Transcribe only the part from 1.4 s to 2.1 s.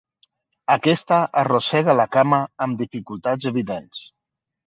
arrossega la